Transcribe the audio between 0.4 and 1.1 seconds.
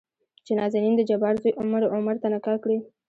چې نازنين